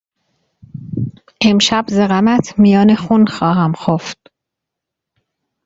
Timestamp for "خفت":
3.73-4.19